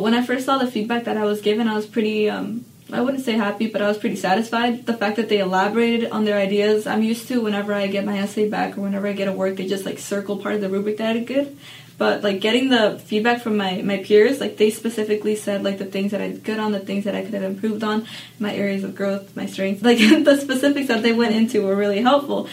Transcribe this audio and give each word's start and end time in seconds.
When 0.00 0.14
I 0.14 0.22
first 0.22 0.46
saw 0.46 0.58
the 0.58 0.66
feedback 0.66 1.04
that 1.04 1.16
I 1.16 1.24
was 1.24 1.40
given, 1.40 1.68
I 1.68 1.74
was 1.74 1.86
pretty 1.86 2.30
um, 2.30 2.64
I 2.92 3.00
wouldn't 3.00 3.24
say 3.24 3.32
happy, 3.32 3.68
but 3.68 3.82
I 3.82 3.88
was 3.88 3.98
pretty 3.98 4.16
satisfied. 4.16 4.86
The 4.86 4.96
fact 4.96 5.16
that 5.16 5.28
they 5.28 5.38
elaborated 5.38 6.10
on 6.10 6.24
their 6.24 6.36
ideas. 6.36 6.86
I'm 6.86 7.02
used 7.02 7.28
to 7.28 7.40
whenever 7.40 7.72
I 7.72 7.86
get 7.86 8.04
my 8.04 8.18
essay 8.18 8.48
back 8.48 8.76
or 8.76 8.82
whenever 8.82 9.06
I 9.06 9.12
get 9.12 9.28
a 9.28 9.32
work, 9.32 9.56
they 9.56 9.66
just 9.66 9.86
like 9.86 9.98
circle 9.98 10.38
part 10.38 10.56
of 10.56 10.60
the 10.60 10.68
rubric 10.68 10.96
that 10.98 11.10
I 11.10 11.12
did 11.14 11.26
good. 11.26 11.58
But 11.98 12.22
like 12.22 12.40
getting 12.40 12.70
the 12.70 12.98
feedback 12.98 13.42
from 13.42 13.56
my, 13.56 13.82
my 13.82 13.98
peers, 13.98 14.40
like 14.40 14.56
they 14.56 14.70
specifically 14.70 15.36
said 15.36 15.62
like 15.62 15.78
the 15.78 15.84
things 15.84 16.12
that 16.12 16.20
I 16.20 16.28
did 16.28 16.44
good 16.44 16.58
on, 16.58 16.72
the 16.72 16.80
things 16.80 17.04
that 17.04 17.14
I 17.14 17.22
could 17.22 17.34
have 17.34 17.42
improved 17.42 17.84
on, 17.84 18.06
my 18.38 18.54
areas 18.54 18.84
of 18.84 18.94
growth, 18.94 19.36
my 19.36 19.46
strengths. 19.46 19.82
Like 19.90 19.98
the 19.98 20.38
specifics 20.40 20.88
that 20.88 21.02
they 21.02 21.12
went 21.12 21.34
into 21.34 21.66
were 21.66 21.76
really 21.76 22.00
helpful. 22.00 22.48